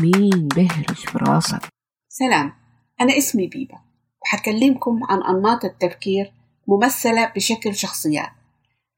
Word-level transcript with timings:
مين 0.00 0.48
بهرج 0.48 0.94
في 0.94 1.18
راسك؟ 1.18 1.68
سلام 2.08 2.52
أنا 3.00 3.18
اسمي 3.18 3.46
بيبا 3.46 3.78
وحكلمكم 4.22 5.00
عن 5.04 5.22
أنماط 5.22 5.64
التفكير 5.64 6.32
ممثلة 6.68 7.32
بشكل 7.36 7.74
شخصيات 7.74 8.30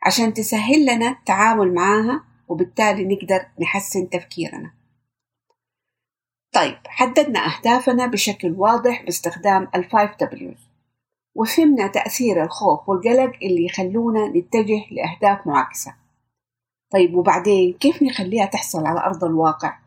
عشان 0.03 0.35
تسهل 0.35 0.83
لنا 0.83 1.09
التعامل 1.09 1.75
معاها 1.75 2.25
وبالتالي 2.49 3.05
نقدر 3.05 3.47
نحسن 3.61 4.09
تفكيرنا 4.09 4.71
طيب 6.53 6.79
حددنا 6.87 7.41
أهدافنا 7.47 8.07
بشكل 8.07 8.55
واضح 8.57 9.03
باستخدام 9.03 9.69
ال 9.75 10.11
five 10.21 10.53
Ws 10.53 10.69
وفهمنا 11.35 11.87
تأثير 11.87 12.45
الخوف 12.45 12.89
والقلق 12.89 13.33
اللي 13.43 13.65
يخلونا 13.65 14.29
نتجه 14.29 14.85
لأهداف 14.91 15.47
معاكسة 15.47 15.95
طيب 16.91 17.15
وبعدين 17.15 17.73
كيف 17.73 18.03
نخليها 18.03 18.47
تحصل 18.47 18.87
على 18.87 19.01
أرض 19.01 19.25
الواقع؟ 19.25 19.86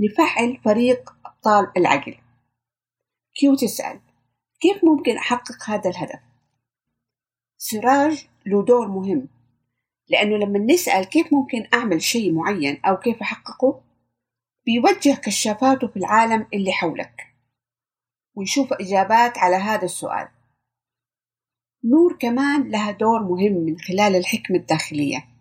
نفعل 0.00 0.60
فريق 0.64 1.16
أبطال 1.26 1.72
العقل. 1.76 2.14
كيو 3.34 3.54
تسأل 3.54 4.00
كيف 4.60 4.84
ممكن 4.84 5.16
أحقق 5.16 5.70
هذا 5.70 5.90
الهدف؟ 5.90 6.20
سراج 7.56 8.28
له 8.46 8.64
دور 8.64 8.88
مهم 8.88 9.28
لأنه 10.08 10.36
لما 10.36 10.58
نسأل 10.58 11.04
كيف 11.04 11.32
ممكن 11.32 11.66
أعمل 11.74 12.02
شيء 12.02 12.32
معين 12.32 12.80
أو 12.84 12.96
كيف 12.96 13.20
أحققه 13.20 13.80
بيوجه 14.66 15.20
كشافاته 15.20 15.86
في 15.86 15.96
العالم 15.96 16.46
اللي 16.54 16.72
حولك. 16.72 17.26
ويشوف 18.34 18.72
إجابات 18.72 19.38
على 19.38 19.56
هذا 19.56 19.84
السؤال. 19.84 20.28
نور 21.84 22.16
كمان 22.20 22.70
لها 22.70 22.90
دور 22.90 23.22
مهم 23.22 23.52
من 23.52 23.78
خلال 23.78 24.16
الحكمة 24.16 24.56
الداخلية. 24.56 25.33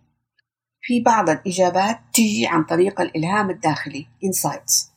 في 0.85 0.99
بعض 0.99 1.29
الإجابات 1.29 1.99
تجي 2.13 2.47
عن 2.47 2.63
طريق 2.63 3.01
الإلهام 3.01 3.49
الداخلي 3.49 4.07
insights. 4.25 4.91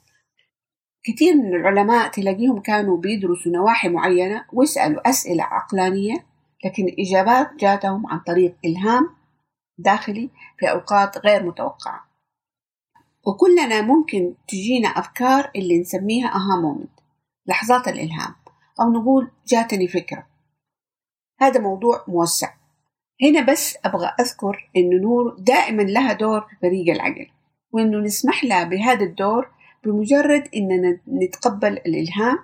كثير 1.04 1.34
من 1.34 1.54
العلماء 1.54 2.10
تلاقيهم 2.10 2.60
كانوا 2.60 2.96
بيدرسوا 2.96 3.52
نواحي 3.52 3.88
معينة 3.88 4.44
ويسألوا 4.52 5.08
أسئلة 5.10 5.44
عقلانية 5.44 6.26
لكن 6.64 6.84
الإجابات 6.84 7.54
جاتهم 7.54 8.06
عن 8.06 8.20
طريق 8.20 8.56
إلهام 8.64 9.08
داخلي 9.78 10.30
في 10.58 10.70
أوقات 10.70 11.18
غير 11.18 11.46
متوقعة. 11.46 12.06
وكلنا 13.26 13.82
ممكن 13.82 14.34
تجينا 14.48 14.88
أفكار 14.88 15.50
اللي 15.56 15.80
نسميها 15.80 16.28
أها 16.28 16.60
مومنت 16.62 17.00
لحظات 17.46 17.88
الإلهام 17.88 18.34
أو 18.80 18.92
نقول 18.92 19.30
جاتني 19.46 19.88
فكرة. 19.88 20.26
هذا 21.40 21.60
موضوع 21.60 22.04
موسع. 22.08 22.54
هنا 23.22 23.40
بس 23.40 23.76
أبغى 23.84 24.06
أذكر 24.20 24.70
إن 24.76 25.00
نور 25.00 25.36
دائما 25.38 25.82
لها 25.82 26.12
دور 26.12 26.40
في 26.40 26.56
فريق 26.62 26.94
العقل 26.94 27.30
وإنه 27.72 27.98
نسمح 27.98 28.44
لها 28.44 28.64
بهذا 28.64 29.04
الدور 29.04 29.50
بمجرد 29.84 30.48
إننا 30.56 31.00
نتقبل 31.08 31.72
الإلهام. 31.72 32.38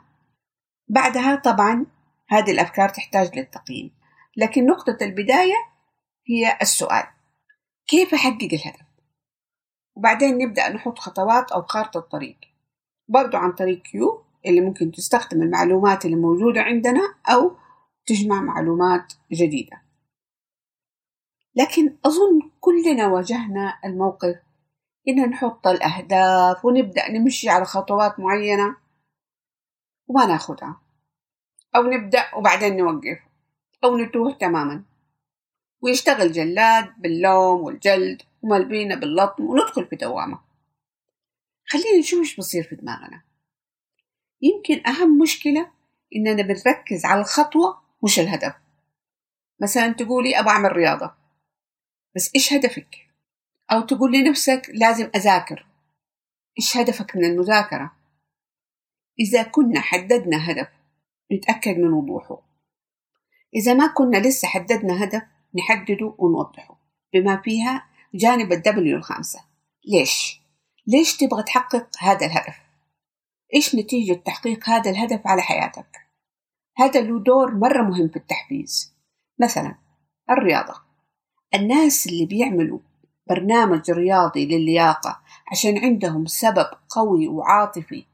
بعدها 0.88 1.36
طبعا 1.36 1.86
هذه 2.28 2.50
الأفكار 2.50 2.88
تحتاج 2.88 3.38
للتقييم 3.38 3.90
لكن 4.36 4.66
نقطة 4.66 4.96
البداية 5.02 5.56
هي 6.28 6.58
السؤال 6.62 7.04
كيف 7.86 8.14
أحقق 8.14 8.48
الهدف؟ 8.52 8.86
وبعدين 9.96 10.38
نبدأ 10.38 10.68
نحط 10.68 10.98
خطوات 10.98 11.52
أو 11.52 11.62
خارطة 11.62 12.00
طريق 12.00 12.36
برضو 13.08 13.36
عن 13.36 13.52
طريق 13.52 13.82
كيو 13.82 14.24
اللي 14.46 14.60
ممكن 14.60 14.92
تستخدم 14.92 15.42
المعلومات 15.42 16.04
اللي 16.04 16.16
موجودة 16.16 16.62
عندنا 16.62 17.14
أو 17.26 17.56
تجمع 18.06 18.40
معلومات 18.40 19.12
جديدة. 19.32 19.81
لكن 21.54 21.96
أظن 22.06 22.50
كلنا 22.60 23.06
واجهنا 23.06 23.78
الموقف. 23.84 24.36
إن 25.08 25.30
نحط 25.30 25.66
الأهداف 25.66 26.64
ونبدأ 26.64 27.10
نمشي 27.10 27.48
على 27.48 27.64
خطوات 27.64 28.20
معينة 28.20 28.76
وما 30.06 30.26
ناخدها. 30.26 30.80
أو 31.76 31.82
نبدأ 31.82 32.34
وبعدين 32.34 32.76
نوقف. 32.76 33.18
أو 33.84 33.96
نتوه 33.96 34.32
تماما. 34.32 34.84
ويشتغل 35.80 36.32
جلاد 36.32 36.92
باللوم 36.98 37.60
والجلد 37.60 38.22
وملبينا 38.42 38.94
باللطم 38.94 39.44
وندخل 39.44 39.86
في 39.86 39.96
دوامة. 39.96 40.38
خلينا 41.66 41.98
نشوف 41.98 42.18
إيش 42.20 42.36
بصير 42.36 42.62
في 42.62 42.76
دماغنا. 42.76 43.22
يمكن 44.42 44.86
أهم 44.86 45.18
مشكلة 45.18 45.70
إننا 46.16 46.42
بنركز 46.42 47.04
على 47.04 47.20
الخطوة 47.20 47.82
مش 48.04 48.20
الهدف. 48.20 48.54
مثلا 49.60 49.92
تقولي 49.92 50.38
أبغى 50.38 50.50
أعمل 50.50 50.72
رياضة. 50.72 51.21
بس 52.16 52.30
إيش 52.34 52.52
هدفك؟ 52.52 52.96
أو 53.72 53.80
تقول 53.80 54.12
لنفسك 54.12 54.62
لازم 54.74 55.10
أذاكر 55.16 55.66
إيش 56.58 56.76
هدفك 56.76 57.16
من 57.16 57.24
المذاكرة؟ 57.24 57.92
إذا 59.20 59.42
كنا 59.42 59.80
حددنا 59.80 60.50
هدف 60.50 60.68
نتأكد 61.32 61.78
من 61.78 61.92
وضوحه 61.92 62.42
إذا 63.54 63.74
ما 63.74 63.86
كنا 63.86 64.16
لسه 64.16 64.48
حددنا 64.48 65.04
هدف 65.04 65.22
نحدده 65.54 66.14
ونوضحه 66.18 66.78
بما 67.14 67.42
فيها 67.42 67.86
جانب 68.14 68.52
الدبليو 68.52 68.96
الخامسة 68.96 69.44
ليش؟ 69.88 70.40
ليش 70.86 71.16
تبغى 71.16 71.42
تحقق 71.42 71.88
هذا 71.98 72.26
الهدف؟ 72.26 72.56
إيش 73.54 73.74
نتيجة 73.74 74.12
تحقيق 74.12 74.68
هذا 74.68 74.90
الهدف 74.90 75.26
على 75.26 75.42
حياتك؟ 75.42 75.96
هذا 76.76 77.00
له 77.00 77.18
دور 77.22 77.54
مرة 77.54 77.82
مهم 77.82 78.08
في 78.08 78.16
التحفيز 78.16 78.94
مثلا 79.40 79.74
الرياضة 80.30 80.91
الناس 81.54 82.06
اللي 82.06 82.26
بيعملوا 82.26 82.78
برنامج 83.28 83.90
رياضي 83.90 84.46
للياقة 84.46 85.20
عشان 85.52 85.78
عندهم 85.78 86.26
سبب 86.26 86.66
قوي 86.88 87.28
وعاطفي. 87.28 88.04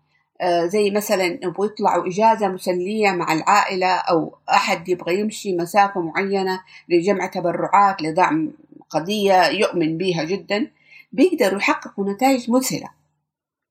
آه 0.41 0.67
زي 0.67 0.91
مثلا 0.91 1.25
يبغوا 1.25 1.67
يطلعوا 1.67 2.07
إجازة 2.09 2.49
مسلية 2.49 3.11
مع 3.11 3.33
العائلة 3.33 3.87
أو 3.97 4.37
أحد 4.51 4.89
يبغى 4.89 5.21
يمشي 5.21 5.57
مسافة 5.57 6.01
معينة 6.01 6.61
لجمع 6.89 7.27
تبرعات 7.27 8.03
لدعم 8.03 8.53
قضية 8.91 9.47
يؤمن 9.47 9.99
بها 9.99 10.25
جدا 10.25 10.71
بيقدروا 11.13 11.59
يحققوا 11.59 12.13
نتائج 12.13 12.51
مذهلة 12.51 12.89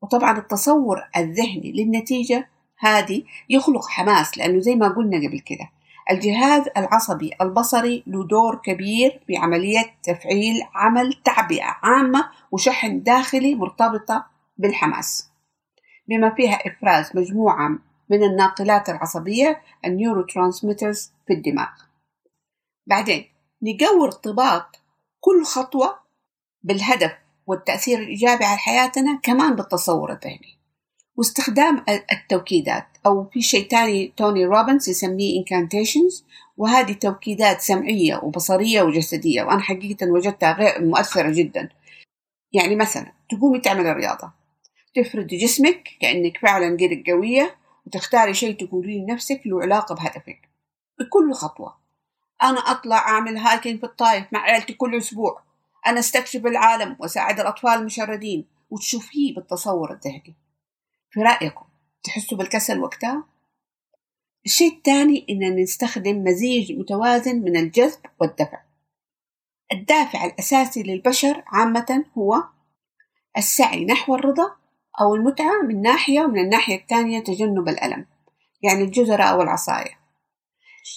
وطبعا 0.01 0.37
التصور 0.37 1.03
الذهني 1.17 1.71
للنتيجة 1.71 2.49
هذه 2.79 3.23
يخلق 3.49 3.87
حماس 3.87 4.37
لأنه 4.37 4.59
زي 4.59 4.75
ما 4.75 4.87
قلنا 4.87 5.17
قبل 5.17 5.39
كده 5.39 5.69
الجهاز 6.11 6.67
العصبي 6.77 7.31
البصري 7.41 8.03
له 8.07 8.27
دور 8.27 8.55
كبير 8.55 9.23
في 9.27 9.37
عملية 9.37 9.95
تفعيل 10.03 10.61
عمل 10.73 11.13
تعبئة 11.13 11.77
عامة 11.83 12.29
وشحن 12.51 13.03
داخلي 13.03 13.55
مرتبطة 13.55 14.25
بالحماس. 14.57 15.29
بما 16.07 16.35
فيها 16.35 16.59
إفراز 16.67 17.11
مجموعة 17.15 17.69
من 18.09 18.23
الناقلات 18.23 18.89
العصبية 18.89 19.61
ال 19.85 20.21
neurotransmitters 20.21 21.11
في 21.27 21.33
الدماغ. 21.33 21.69
بعدين 22.85 23.25
نقوي 23.61 24.05
ارتباط 24.07 24.81
كل 25.19 25.43
خطوة 25.43 25.99
بالهدف 26.63 27.11
والتأثير 27.47 27.99
الإيجابي 27.99 28.45
على 28.45 28.57
حياتنا 28.57 29.19
كمان 29.23 29.55
بالتصور 29.55 30.11
الذهني. 30.11 30.57
واستخدام 31.15 31.85
التوكيدات 32.11 32.96
أو 33.07 33.23
في 33.33 33.41
شيء 33.41 33.67
تاني 33.67 34.13
توني 34.17 34.45
روبنز 34.45 34.89
يسميه 34.89 35.43
incantations 35.43 36.23
وهذه 36.57 36.93
توكيدات 36.93 37.61
سمعية 37.61 38.15
وبصرية 38.23 38.81
وجسدية 38.81 39.43
وأنا 39.43 39.61
حقيقة 39.61 40.11
وجدتها 40.11 40.53
غير 40.53 40.85
مؤثرة 40.85 41.31
جدا. 41.31 41.69
يعني 42.53 42.75
مثلا 42.75 43.11
تقومي 43.29 43.59
تعملي 43.59 43.91
رياضة 43.91 44.31
تفردي 44.95 45.37
جسمك 45.37 45.89
كأنك 46.01 46.37
فعلا 46.37 46.73
قدك 46.73 47.09
قوية 47.09 47.55
وتختاري 47.85 48.33
شيء 48.33 48.65
تقوليه 48.65 48.99
لنفسك 48.99 49.41
له 49.45 49.61
علاقة 49.61 49.95
بهدفك. 49.95 50.49
بكل 50.99 51.33
خطوة. 51.33 51.77
أنا 52.43 52.59
أطلع 52.59 52.97
أعمل 52.97 53.37
هايكنج 53.37 53.79
في 53.79 53.85
الطايف 53.85 54.25
مع 54.31 54.39
عيلتي 54.39 54.73
كل 54.73 54.97
أسبوع. 54.97 55.41
أنا 55.87 55.99
أستكشف 55.99 56.45
العالم 56.45 56.95
وأساعد 56.99 57.39
الأطفال 57.39 57.71
المشردين 57.71 58.45
وتشوفيه 58.69 59.35
بالتصور 59.35 59.93
الذهني 59.93 60.35
في 61.11 61.21
رأيكم 61.21 61.66
تحسوا 62.07 62.37
بالكسل 62.37 62.79
وقتها؟ 62.79 63.23
الشيء 64.45 64.77
الثاني 64.77 65.25
إننا 65.29 65.61
نستخدم 65.61 66.23
مزيج 66.23 66.71
متوازن 66.71 67.35
من 67.35 67.57
الجذب 67.57 67.99
والدفع. 68.21 68.61
الدافع 69.71 70.25
الأساسي 70.25 70.83
للبشر 70.83 71.43
عامة 71.47 72.05
هو 72.17 72.43
السعي 73.37 73.85
نحو 73.85 74.15
الرضا 74.15 74.55
أو 75.01 75.15
المتعة 75.15 75.61
من 75.61 75.81
ناحية 75.81 76.21
ومن 76.21 76.39
الناحية 76.39 76.75
الثانية 76.75 77.19
تجنب 77.19 77.69
الألم 77.69 78.05
يعني 78.61 78.83
الجزرة 78.83 79.23
أو 79.23 79.41
العصاية. 79.41 79.99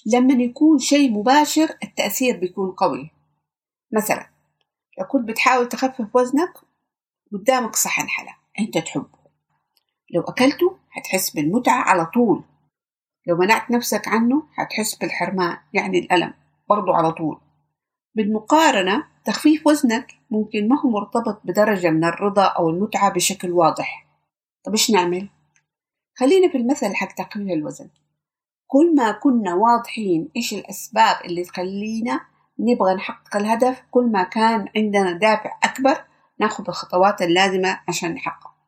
لما 0.07 0.43
يكون 0.43 0.79
شيء 0.79 1.11
مباشر 1.11 1.77
التأثير 1.83 2.37
بيكون 2.37 2.71
قوي. 2.71 3.11
مثلا 3.93 4.31
لو 4.99 5.07
كنت 5.07 5.29
بتحاول 5.29 5.69
تخفف 5.69 6.17
وزنك 6.17 6.53
قدامك 7.33 7.77
صحن 7.77 8.09
حلا 8.09 8.35
أنت 8.61 8.79
تحبه. 8.79 9.20
لو 10.15 10.23
أكلته 10.23 10.77
هتحس 10.93 11.31
بالمتعة 11.31 11.83
على 11.83 12.07
طول. 12.07 12.45
لو 13.27 13.37
منعت 13.37 13.71
نفسك 13.71 14.09
عنه 14.09 14.43
هتحس 14.55 14.95
بالحرمان 14.95 15.57
يعني 15.73 15.99
الألم 15.99 16.35
برضو 16.69 16.93
على 16.93 17.13
طول. 17.13 17.41
بالمقارنة 18.15 19.05
تخفيف 19.25 19.67
وزنك 19.67 20.13
ممكن 20.31 20.69
ما 20.69 20.81
هو 20.81 20.91
مرتبط 20.91 21.41
بدرجة 21.45 21.91
من 21.91 22.05
الرضا 22.05 22.45
أو 22.45 22.71
المتعة 22.71 23.13
بشكل 23.13 23.51
واضح. 23.51 24.07
طب 24.65 24.73
إيش 24.73 24.91
نعمل؟ 24.91 25.29
خلينا 26.19 26.49
في 26.49 26.59
المثل 26.59 26.95
حق 26.95 27.15
تقليل 27.15 27.53
الوزن. 27.53 27.91
كل 28.67 28.95
ما 28.95 29.13
كنا 29.13 29.55
واضحين 29.55 30.29
إيش 30.37 30.55
الأسباب 30.55 31.17
اللي 31.25 31.45
تخلينا 31.45 32.21
نبغى 32.59 32.95
نحقق 32.95 33.37
الهدف 33.37 33.83
كل 33.91 34.07
ما 34.07 34.23
كان 34.23 34.69
عندنا 34.77 35.13
دافع 35.13 35.59
أكبر 35.65 36.05
ناخذ 36.41 36.65
الخطوات 36.69 37.23
اللازمة 37.23 37.81
عشان 37.89 38.15
نحقق. 38.15 38.60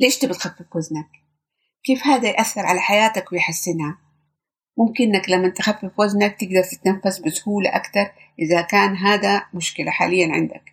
ليش 0.00 0.18
تبي 0.18 0.34
تخفف 0.34 0.76
وزنك؟ 0.76 1.08
كيف 1.84 2.06
هذا 2.06 2.28
يأثر 2.28 2.66
على 2.66 2.80
حياتك 2.80 3.32
ويحسنها؟ 3.32 3.98
ممكن 4.78 5.04
إنك 5.04 5.30
لما 5.30 5.48
تخفف 5.48 5.90
وزنك 5.98 6.40
تقدر 6.40 6.62
تتنفس 6.62 7.18
بسهولة 7.18 7.76
أكثر 7.76 8.12
إذا 8.38 8.62
كان 8.62 8.96
هذا 8.96 9.46
مشكلة 9.54 9.90
حاليا 9.90 10.32
عندك. 10.32 10.72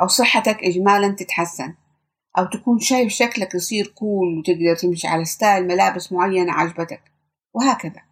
أو 0.00 0.06
صحتك 0.06 0.64
إجمالا 0.64 1.08
تتحسن. 1.08 1.74
أو 2.38 2.44
تكون 2.44 2.78
شايف 2.78 3.12
شكلك 3.12 3.54
يصير 3.54 3.86
cool 3.86 4.38
وتقدر 4.38 4.76
تمشي 4.76 5.08
على 5.08 5.24
style 5.24 5.66
ملابس 5.66 6.12
معينة 6.12 6.52
عجبتك. 6.52 7.02
وهكذا. 7.54 8.02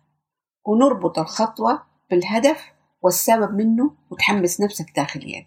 ونربط 0.66 1.18
الخطوة 1.18 1.82
بالهدف 2.10 2.72
والسبب 3.02 3.54
منه 3.54 3.94
وتحمس 4.10 4.60
نفسك 4.60 4.86
داخليا. 4.96 5.46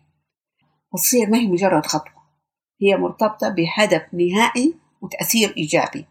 وتصير 0.93 1.29
ما 1.29 1.37
هي 1.37 1.47
مجرد 1.47 1.85
خطوة. 1.85 2.17
هي 2.81 2.97
مرتبطة 2.97 3.49
بهدف 3.49 4.13
نهائي 4.13 4.86
وتأثير 5.01 5.53
إيجابي. 5.57 6.05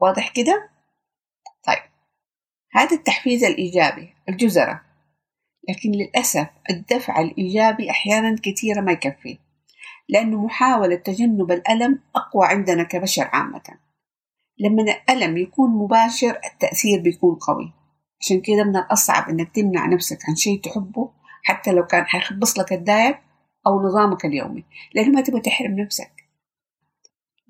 واضح 0.00 0.32
كده؟ 0.32 0.70
طيب. 1.66 1.90
هذا 2.72 2.96
التحفيز 2.96 3.44
الإيجابي 3.44 4.14
الجزرة. 4.28 4.80
لكن 5.68 5.90
للأسف 5.90 6.48
الدفع 6.70 7.20
الإيجابي 7.20 7.90
أحيانا 7.90 8.36
كثيرة 8.42 8.80
ما 8.80 8.92
يكفي 8.92 9.38
لأنه 10.08 10.44
محاولة 10.44 10.96
تجنب 10.96 11.52
الألم 11.52 12.02
أقوى 12.16 12.46
عندنا 12.46 12.82
كبشر 12.82 13.28
عامة. 13.32 13.62
لما 14.58 14.82
الألم 14.82 15.36
يكون 15.36 15.70
مباشر 15.70 16.40
التأثير 16.52 17.00
بيكون 17.00 17.34
قوي. 17.34 17.72
عشان 18.20 18.40
كده 18.40 18.64
من 18.64 18.76
الأصعب 18.76 19.28
إنك 19.28 19.54
تمنع 19.54 19.86
نفسك 19.86 20.18
عن 20.28 20.36
شيء 20.36 20.60
تحبه 20.60 21.10
حتى 21.42 21.72
لو 21.72 21.86
كان 21.86 22.04
حيخبص 22.04 22.58
لك 22.58 22.72
الدايت 22.72 23.16
أو 23.66 23.82
نظامك 23.82 24.24
اليومي 24.24 24.64
لأنه 24.94 25.08
ما 25.08 25.20
تبغى 25.20 25.40
تحرم 25.40 25.80
نفسك. 25.80 26.19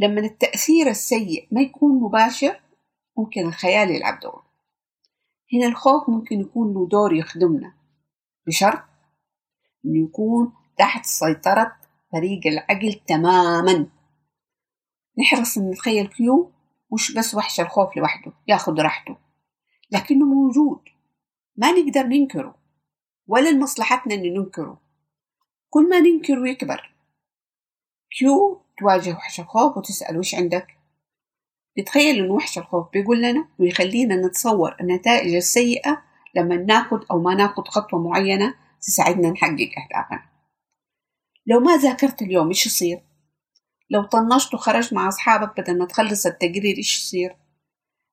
لما 0.00 0.20
التأثير 0.20 0.86
السيء 0.86 1.48
ما 1.50 1.60
يكون 1.60 2.00
مباشر 2.02 2.60
ممكن 3.16 3.46
الخيال 3.46 3.90
يلعب 3.90 4.20
دور. 4.20 4.42
هنا 5.52 5.66
الخوف 5.66 6.10
ممكن 6.10 6.40
يكون 6.40 6.74
له 6.74 6.88
دور 6.88 7.14
يخدمنا. 7.14 7.74
بشرط 8.46 8.82
إنه 9.84 10.04
يكون 10.04 10.52
تحت 10.78 11.04
سيطرة 11.04 11.76
فريق 12.12 12.46
العقل 12.46 12.92
تماما. 13.06 13.86
نحرص 15.18 15.58
إن 15.58 15.70
نتخيل 15.70 16.06
كيو 16.06 16.52
مش 16.92 17.14
بس 17.14 17.34
وحش 17.34 17.60
الخوف 17.60 17.96
لوحده 17.96 18.32
ياخد 18.48 18.80
راحته. 18.80 19.16
لكنه 19.90 20.26
موجود. 20.26 20.80
ما 21.56 21.72
نقدر 21.72 22.02
ننكره 22.02 22.54
ولا 23.26 23.48
لمصلحتنا 23.48 24.14
إن 24.14 24.34
ننكره. 24.34 24.80
كل 25.70 25.88
ما 25.88 26.00
ننكره 26.00 26.48
يكبر. 26.48 26.94
كيو 28.18 28.62
تواجه 28.78 29.10
وحش 29.10 29.40
الخوف 29.40 29.76
وتسأل 29.76 30.18
وش 30.18 30.34
عندك 30.34 30.66
نتخيل 31.78 32.24
إن 32.24 32.30
وحش 32.30 32.58
الخوف 32.58 32.92
بيقول 32.92 33.22
لنا 33.22 33.48
ويخلينا 33.58 34.16
نتصور 34.16 34.76
النتائج 34.80 35.34
السيئة 35.34 36.02
لما 36.34 36.56
ناخد 36.56 37.04
أو 37.10 37.22
ما 37.22 37.34
ناخد 37.34 37.68
خطوة 37.68 38.00
معينة 38.00 38.54
تساعدنا 38.80 39.30
نحقق 39.30 39.70
أهدافنا 39.78 40.22
لو 41.46 41.60
ما 41.60 41.76
ذاكرت 41.76 42.22
اليوم 42.22 42.48
إيش 42.48 42.66
يصير؟ 42.66 43.02
لو 43.90 44.02
طنشت 44.02 44.54
وخرجت 44.54 44.92
مع 44.92 45.08
أصحابك 45.08 45.60
بدل 45.60 45.78
ما 45.78 45.86
تخلص 45.86 46.26
التقرير 46.26 46.76
إيش 46.76 46.98
يصير؟ 46.98 47.36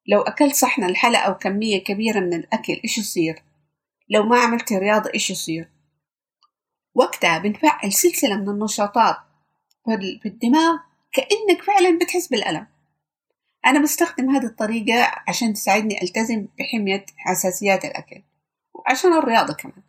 لو 0.08 0.22
أكلت 0.22 0.56
صحن 0.56 0.84
الحلا 0.84 1.20
أو 1.20 1.38
كمية 1.38 1.84
كبيرة 1.84 2.20
من 2.20 2.34
الأكل 2.34 2.80
إيش 2.84 2.98
يصير؟ 2.98 3.44
لو 4.10 4.24
ما 4.24 4.40
عملت 4.40 4.74
رياضة 4.74 5.12
إيش 5.14 5.30
يصير؟ 5.30 5.70
وقتها 6.96 7.38
بنفعل 7.38 7.94
سلسلة 7.94 8.36
من 8.36 8.50
النشاطات 8.50 9.27
في 9.96 10.26
الدماغ 10.26 10.78
كأنك 11.12 11.62
فعلا 11.62 12.00
بتحس 12.02 12.28
بالألم. 12.28 12.68
أنا 13.66 13.82
بستخدم 13.84 14.30
هذه 14.30 14.46
الطريقة 14.46 15.12
عشان 15.28 15.54
تساعدني 15.54 16.02
ألتزم 16.02 16.48
بحمية 16.60 17.06
حساسيات 17.18 17.86
الأكل 17.86 18.24
وعشان 18.74 19.14
الرياضة 19.14 19.54
كمان. 19.54 19.84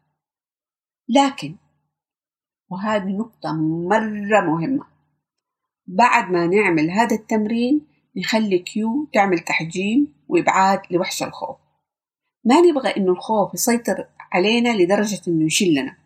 لكن 1.08 1.56
وهذه 2.70 3.08
نقطة 3.08 3.52
مرة 3.88 4.40
مهمة 4.40 4.86
بعد 5.86 6.30
ما 6.30 6.46
نعمل 6.46 6.90
هذا 6.90 7.16
التمرين 7.16 7.86
نخلي 8.16 8.58
كيو 8.58 9.08
تعمل 9.12 9.38
تحجيم 9.38 10.14
وإبعاد 10.28 10.80
لوحش 10.90 11.22
الخوف. 11.22 11.56
ما 12.44 12.60
نبغى 12.60 12.96
إنه 12.96 13.12
الخوف 13.12 13.54
يسيطر 13.54 14.06
علينا 14.32 14.68
لدرجة 14.68 15.20
إنه 15.28 15.46
يشلنا 15.46 15.96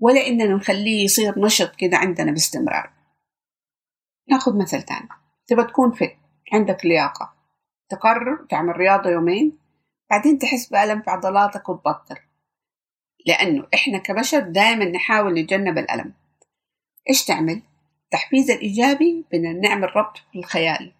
ولا 0.00 0.26
إننا 0.26 0.54
نخليه 0.54 1.04
يصير 1.04 1.38
نشط 1.38 1.76
كده 1.76 1.96
عندنا 1.96 2.32
باستمرار. 2.32 2.99
ناخذ 4.30 4.58
مثل 4.58 4.82
تاني. 4.82 5.08
تبغى 5.46 5.64
تكون 5.64 5.92
فت 5.92 6.16
عندك 6.52 6.86
لياقة. 6.86 7.32
تقرر 7.88 8.46
تعمل 8.50 8.76
رياضة 8.76 9.10
يومين 9.10 9.58
بعدين 10.10 10.38
تحس 10.38 10.68
بألم 10.68 11.02
في 11.02 11.10
عضلاتك 11.10 11.68
وتبطل. 11.68 12.16
لأنه 13.26 13.66
إحنا 13.74 13.98
كبشر 13.98 14.40
دائما 14.40 14.84
نحاول 14.84 15.34
نتجنب 15.34 15.78
الألم. 15.78 16.14
إيش 17.08 17.24
تعمل؟ 17.24 17.62
التحفيز 18.04 18.50
الإيجابي 18.50 19.24
بدنا 19.32 19.52
نعمل 19.52 19.96
ربط 19.96 20.16
في 20.32 20.38
الخيال. 20.38 20.92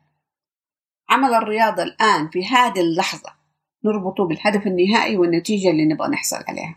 عمل 1.11 1.35
الرياضة 1.35 1.83
الآن 1.83 2.29
في 2.29 2.47
هذه 2.47 2.81
اللحظة. 2.81 3.35
نربطه 3.85 4.25
بالهدف 4.25 4.67
النهائي 4.67 5.17
والنتيجة 5.17 5.71
اللي 5.71 5.87
نبغى 5.87 6.09
نحصل 6.09 6.37
عليها. 6.49 6.76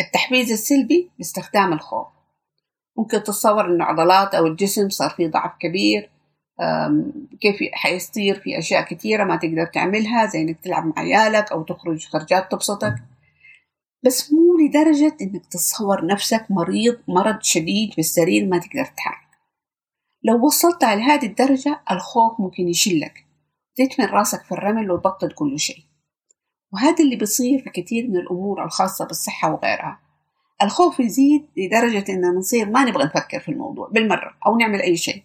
التحفيز 0.00 0.52
السلبي 0.52 1.10
باستخدام 1.18 1.72
الخوف. 1.72 2.13
ممكن 2.98 3.22
تتصور 3.22 3.66
إنه 3.66 3.84
عضلات 3.84 4.34
أو 4.34 4.46
الجسم 4.46 4.88
صار 4.88 5.10
فيه 5.10 5.28
ضعف 5.28 5.52
كبير 5.60 6.10
كيف 7.40 7.56
حيصير 7.72 8.40
في 8.40 8.58
أشياء 8.58 8.82
كثيرة 8.82 9.24
ما 9.24 9.36
تقدر 9.36 9.66
تعملها 9.66 10.26
زي 10.26 10.40
إنك 10.40 10.60
تلعب 10.60 10.86
مع 10.86 10.92
عيالك 10.96 11.52
أو 11.52 11.62
تخرج 11.62 12.06
خرجات 12.06 12.52
تبسطك. 12.52 12.94
بس 14.02 14.32
مو 14.32 14.58
لدرجة 14.58 15.16
إنك 15.20 15.46
تتصور 15.46 16.06
نفسك 16.06 16.46
مريض 16.50 16.98
مرض 17.08 17.42
شديد 17.42 17.92
في 17.92 17.98
السرير 17.98 18.46
ما 18.46 18.58
تقدر 18.58 18.84
تتحرك 18.84 19.24
لو 20.24 20.46
وصلت 20.46 20.84
على 20.84 21.02
هذه 21.02 21.26
الدرجة 21.26 21.80
الخوف 21.90 22.40
ممكن 22.40 22.68
يشلك 22.68 23.24
تدفن 23.76 24.04
راسك 24.04 24.44
في 24.44 24.52
الرمل 24.52 24.90
وتبطل 24.90 25.30
كل 25.30 25.58
شيء. 25.58 25.84
وهذا 26.72 27.04
اللي 27.04 27.16
بيصير 27.16 27.62
في 27.62 27.70
كثير 27.70 28.08
من 28.08 28.16
الأمور 28.16 28.64
الخاصة 28.64 29.06
بالصحة 29.06 29.52
وغيرها. 29.52 30.00
الخوف 30.62 31.00
يزيد 31.00 31.46
لدرجة 31.56 32.04
إننا 32.12 32.28
نصير 32.28 32.70
ما 32.70 32.84
نبغى 32.84 33.04
نفكر 33.04 33.40
في 33.40 33.48
الموضوع 33.48 33.88
بالمرة 33.88 34.36
أو 34.46 34.56
نعمل 34.56 34.82
أي 34.82 34.96
شيء. 34.96 35.22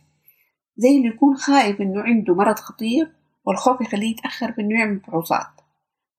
زي 0.78 0.98
اللي 0.98 1.08
يكون 1.08 1.38
خايف 1.38 1.82
إنه 1.82 2.02
عنده 2.02 2.36
مرض 2.36 2.60
خطير 2.60 3.14
والخوف 3.46 3.82
يخليه 3.82 4.12
يتأخر 4.12 4.52
في 4.52 4.62
إنه 4.62 4.80
يعمل 4.80 5.00
فحوصات. 5.00 5.62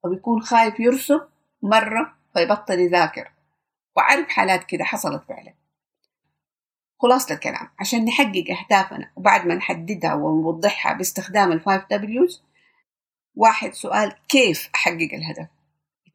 أو 0.05 0.12
يكون 0.12 0.43
خايف 0.43 0.81
يرسب 0.81 1.21
مرة 1.62 2.14
فيبطل 2.35 2.79
يذاكر. 2.79 3.31
وأعرف 3.97 4.29
حالات 4.29 4.64
كده 4.64 4.85
حصلت 4.85 5.23
فعلا. 5.29 5.55
خلاصة 6.99 7.35
الكلام 7.35 7.69
عشان 7.79 8.05
نحقق 8.05 8.45
أهدافنا 8.50 9.11
وبعد 9.17 9.47
ما 9.47 9.55
نحددها 9.55 10.14
ونوضحها 10.14 10.93
باستخدام 10.93 11.52
ال 11.52 11.82
five 11.90 12.25
Ws 12.25 12.42
واحد 13.35 13.75
سؤال 13.75 14.12
كيف 14.29 14.71
أحقق 14.75 15.09
الهدف؟ 15.12 15.49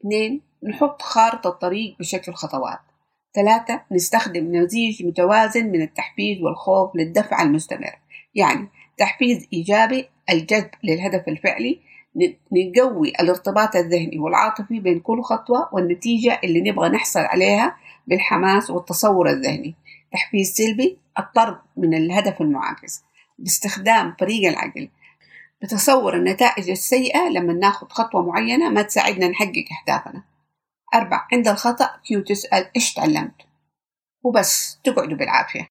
اثنين 0.00 0.40
نحط 0.62 1.02
خارطة 1.02 1.50
طريق 1.50 1.96
بشكل 1.98 2.32
خطوات. 2.32 2.78
ثلاثة 3.34 3.82
نستخدم 3.92 4.44
نموذج 4.44 5.04
متوازن 5.04 5.66
من 5.66 5.82
التحفيز 5.82 6.42
والخوف 6.42 6.96
للدفع 6.96 7.42
المستمر. 7.42 7.98
يعني 8.34 8.68
تحفيز 8.98 9.46
إيجابي 9.52 10.08
الجذب 10.30 10.70
للهدف 10.84 11.28
الفعلي 11.28 11.80
نقوي 12.52 13.08
الارتباط 13.08 13.76
الذهني 13.76 14.18
والعاطفي 14.18 14.80
بين 14.80 15.00
كل 15.00 15.22
خطوة 15.22 15.68
والنتيجة 15.72 16.40
اللي 16.44 16.70
نبغى 16.70 16.88
نحصل 16.88 17.20
عليها 17.20 17.76
بالحماس 18.06 18.70
والتصور 18.70 19.30
الذهني. 19.30 19.74
تحفيز 20.12 20.52
سلبي 20.54 20.98
الطرد 21.18 21.58
من 21.76 21.94
الهدف 21.94 22.40
المعاكس. 22.40 23.04
باستخدام 23.38 24.14
فريق 24.20 24.48
العقل. 24.48 24.88
بتصور 25.62 26.16
النتائج 26.16 26.70
السيئة 26.70 27.28
لما 27.28 27.52
ناخد 27.52 27.92
خطوة 27.92 28.22
معينة 28.22 28.68
ما 28.68 28.82
تساعدنا 28.82 29.28
نحقق 29.28 29.64
أهدافنا. 29.80 30.22
أربعة 30.94 31.28
عند 31.32 31.48
الخطأ 31.48 32.00
كيو 32.04 32.20
تسأل 32.20 32.70
إيش 32.76 32.94
تعلمت؟ 32.94 33.42
وبس 34.22 34.78
تقعدوا 34.84 35.16
بالعافية. 35.16 35.64